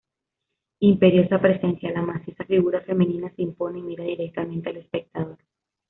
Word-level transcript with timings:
Imperiosa 0.79 1.39
presencia, 1.39 1.91
la 1.91 2.01
maciza 2.01 2.43
figura 2.45 2.81
femenina 2.81 3.31
se 3.35 3.43
impone 3.43 3.77
y 3.77 3.81
mira 3.83 4.03
directamente 4.03 4.69
al 4.71 4.77
espectador. 4.77 5.37